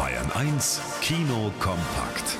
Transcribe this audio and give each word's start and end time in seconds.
Bayern 0.00 0.32
1 0.32 0.80
Kino 1.02 1.52
kompakt. 1.60 2.38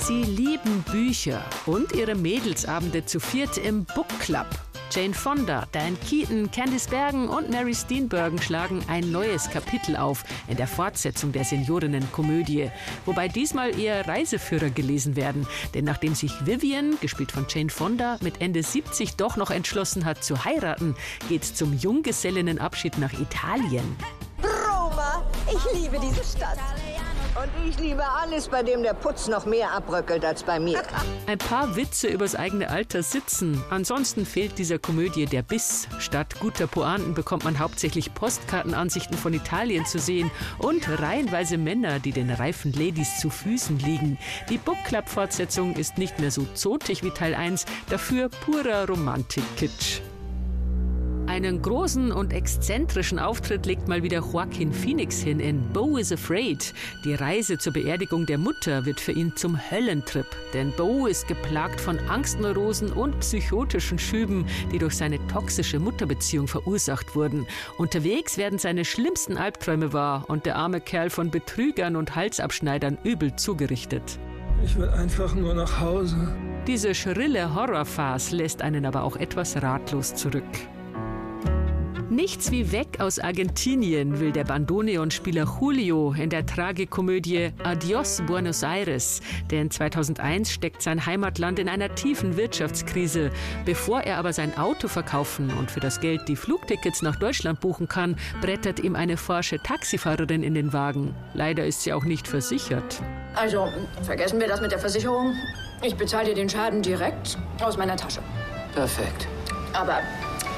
Sie 0.00 0.22
lieben 0.22 0.84
Bücher 0.92 1.42
und 1.64 1.92
ihre 1.92 2.14
Mädelsabende 2.14 3.06
zu 3.06 3.20
viert 3.20 3.56
im 3.56 3.86
Book 3.86 4.10
Club. 4.20 4.48
Jane 4.96 5.12
Fonda, 5.12 5.66
Diane 5.74 5.98
Keaton, 6.08 6.50
Candice 6.50 6.88
Bergen 6.88 7.28
und 7.28 7.50
Mary 7.50 7.74
Steenburgen 7.74 8.40
schlagen 8.40 8.82
ein 8.88 9.12
neues 9.12 9.50
Kapitel 9.50 9.94
auf 9.94 10.24
in 10.48 10.56
der 10.56 10.66
Fortsetzung 10.66 11.32
der 11.32 11.44
Seniorinnenkomödie. 11.44 12.70
Wobei 13.04 13.28
diesmal 13.28 13.78
eher 13.78 14.08
Reiseführer 14.08 14.70
gelesen 14.70 15.14
werden. 15.14 15.46
Denn 15.74 15.84
nachdem 15.84 16.14
sich 16.14 16.32
Vivian, 16.46 16.96
gespielt 17.02 17.30
von 17.30 17.44
Jane 17.46 17.68
Fonda, 17.68 18.16
mit 18.22 18.40
Ende 18.40 18.62
70 18.62 19.16
doch 19.16 19.36
noch 19.36 19.50
entschlossen 19.50 20.06
hat 20.06 20.24
zu 20.24 20.46
heiraten, 20.46 20.96
geht's 21.28 21.54
zum 21.54 21.76
Junggesellinnenabschied 21.76 22.96
nach 22.96 23.12
Italien. 23.12 23.96
Roma, 24.42 25.26
ich 25.46 25.78
liebe 25.78 26.00
diese 26.00 26.24
Stadt. 26.24 26.56
Und 27.46 27.68
ich 27.68 27.78
liebe 27.78 28.04
alles, 28.04 28.48
bei 28.48 28.62
dem 28.62 28.82
der 28.82 28.94
Putz 28.94 29.28
noch 29.28 29.46
mehr 29.46 29.72
abbröckelt 29.72 30.24
als 30.24 30.42
bei 30.42 30.58
mir. 30.58 30.82
Ein 31.26 31.38
paar 31.38 31.76
Witze 31.76 32.08
übers 32.08 32.34
eigene 32.34 32.70
Alter 32.70 33.02
sitzen. 33.02 33.62
Ansonsten 33.70 34.26
fehlt 34.26 34.58
dieser 34.58 34.78
Komödie 34.78 35.26
der 35.26 35.42
Biss. 35.42 35.88
Statt 35.98 36.40
guter 36.40 36.66
Pointen 36.66 37.14
bekommt 37.14 37.44
man 37.44 37.58
hauptsächlich 37.58 38.14
Postkartenansichten 38.14 39.16
von 39.16 39.34
Italien 39.34 39.86
zu 39.86 39.98
sehen 39.98 40.30
und 40.58 40.88
reihenweise 41.00 41.58
Männer, 41.58 41.98
die 41.98 42.12
den 42.12 42.30
reifen 42.30 42.72
Ladies 42.72 43.20
zu 43.20 43.30
Füßen 43.30 43.78
liegen. 43.78 44.18
Die 44.50 44.58
Book 44.58 44.78
Club 44.84 45.08
Fortsetzung 45.08 45.74
ist 45.74 45.98
nicht 45.98 46.18
mehr 46.18 46.30
so 46.30 46.46
zotig 46.54 47.02
wie 47.02 47.10
Teil 47.10 47.34
1, 47.34 47.66
dafür 47.88 48.28
purer 48.28 48.86
Romantik-Kitsch. 48.88 50.00
Einen 51.36 51.60
großen 51.60 52.12
und 52.12 52.32
exzentrischen 52.32 53.18
Auftritt 53.18 53.66
legt 53.66 53.88
mal 53.88 54.02
wieder 54.02 54.20
Joaquin 54.20 54.72
Phoenix 54.72 55.20
hin 55.20 55.38
in 55.38 55.60
Bo 55.70 55.98
is 55.98 56.10
Afraid. 56.10 56.72
Die 57.04 57.12
Reise 57.12 57.58
zur 57.58 57.74
Beerdigung 57.74 58.24
der 58.24 58.38
Mutter 58.38 58.86
wird 58.86 58.98
für 58.98 59.12
ihn 59.12 59.36
zum 59.36 59.60
Höllentrip. 59.70 60.24
Denn 60.54 60.72
Bo 60.78 61.06
ist 61.06 61.28
geplagt 61.28 61.78
von 61.78 61.98
Angstneurosen 62.08 62.90
und 62.90 63.20
psychotischen 63.20 63.98
Schüben, 63.98 64.46
die 64.72 64.78
durch 64.78 64.96
seine 64.96 65.18
toxische 65.28 65.78
Mutterbeziehung 65.78 66.48
verursacht 66.48 67.14
wurden. 67.14 67.46
Unterwegs 67.76 68.38
werden 68.38 68.58
seine 68.58 68.86
schlimmsten 68.86 69.36
Albträume 69.36 69.92
wahr 69.92 70.24
und 70.28 70.46
der 70.46 70.56
arme 70.56 70.80
Kerl 70.80 71.10
von 71.10 71.30
Betrügern 71.30 71.96
und 71.96 72.16
Halsabschneidern 72.16 72.96
übel 73.04 73.36
zugerichtet. 73.36 74.18
Ich 74.64 74.74
will 74.78 74.88
einfach 74.88 75.34
nur 75.34 75.52
nach 75.52 75.82
Hause. 75.82 76.34
Diese 76.66 76.94
schrille 76.94 77.54
Horrorfarce 77.54 78.32
lässt 78.32 78.62
einen 78.62 78.86
aber 78.86 79.02
auch 79.02 79.16
etwas 79.16 79.60
ratlos 79.60 80.14
zurück. 80.14 80.42
Nichts 82.08 82.52
wie 82.52 82.70
weg 82.70 83.00
aus 83.00 83.18
Argentinien 83.18 84.20
will 84.20 84.30
der 84.30 84.44
Bandoneon-Spieler 84.44 85.44
Julio 85.60 86.14
in 86.16 86.30
der 86.30 86.46
Tragikomödie 86.46 87.50
Adios 87.64 88.22
Buenos 88.24 88.62
Aires. 88.62 89.20
Denn 89.50 89.72
2001 89.72 90.52
steckt 90.52 90.82
sein 90.82 91.04
Heimatland 91.04 91.58
in 91.58 91.68
einer 91.68 91.92
tiefen 91.96 92.36
Wirtschaftskrise. 92.36 93.32
Bevor 93.64 94.02
er 94.02 94.18
aber 94.18 94.32
sein 94.32 94.56
Auto 94.56 94.86
verkaufen 94.86 95.50
und 95.58 95.68
für 95.68 95.80
das 95.80 95.98
Geld 95.98 96.28
die 96.28 96.36
Flugtickets 96.36 97.02
nach 97.02 97.16
Deutschland 97.16 97.58
buchen 97.58 97.88
kann, 97.88 98.14
brettert 98.40 98.78
ihm 98.78 98.94
eine 98.94 99.16
forsche 99.16 99.58
Taxifahrerin 99.58 100.44
in 100.44 100.54
den 100.54 100.72
Wagen. 100.72 101.12
Leider 101.34 101.66
ist 101.66 101.82
sie 101.82 101.92
auch 101.92 102.04
nicht 102.04 102.28
versichert. 102.28 103.02
Also, 103.34 103.66
vergessen 104.02 104.38
wir 104.38 104.46
das 104.46 104.60
mit 104.60 104.70
der 104.70 104.78
Versicherung. 104.78 105.34
Ich 105.82 105.96
bezahle 105.96 106.28
dir 106.28 106.34
den 106.36 106.48
Schaden 106.48 106.82
direkt 106.82 107.36
aus 107.60 107.76
meiner 107.76 107.96
Tasche. 107.96 108.20
Perfekt. 108.74 109.26
Aber 109.72 110.00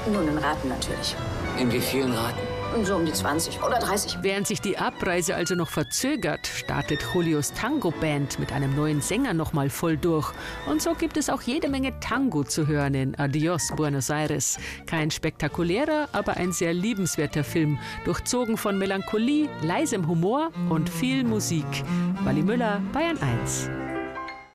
nur 0.09 0.23
in 0.23 0.39
Raten 0.39 0.69
natürlich. 0.69 1.17
In 1.59 1.73
wie 1.73 1.81
vielen 1.81 2.13
Raten? 2.13 2.39
So 2.85 2.97
um 2.97 3.07
die 3.07 3.13
20 3.13 3.63
oder 3.63 3.79
30. 3.79 4.19
Während 4.23 4.47
sich 4.47 4.61
die 4.61 4.79
Abreise 4.79 5.35
also 5.35 5.55
noch 5.55 5.69
verzögert, 5.69 6.47
startet 6.47 7.05
Julios 7.15 7.53
Tango 7.53 7.91
Band 7.91 8.39
mit 8.39 8.53
einem 8.53 8.77
neuen 8.77 9.01
Sänger 9.01 9.35
nochmal 9.35 9.71
voll 9.71 9.97
durch. 9.97 10.33
Und 10.67 10.81
so 10.83 10.95
gibt 10.95 11.17
es 11.17 11.31
auch 11.31 11.43
jede 11.43 11.69
Menge 11.69 11.99
Tango 12.01 12.45
zu 12.45 12.67
hören 12.67 12.95
in 12.95 13.19
Adios 13.19 13.73
Buenos 13.75 14.11
Aires. 14.11 14.59
Kein 14.87 15.11
spektakulärer, 15.11 16.09
aber 16.13 16.37
ein 16.37 16.53
sehr 16.53 16.75
liebenswerter 16.75 17.43
Film, 17.43 17.79
durchzogen 18.05 18.57
von 18.57 18.79
Melancholie, 18.79 19.49
leisem 19.63 20.07
Humor 20.07 20.51
und 20.69 20.89
viel 20.89 21.25
Musik. 21.25 21.67
Wally 22.23 22.43
Müller, 22.43 22.81
Bayern 22.93 23.19
1. 23.19 23.88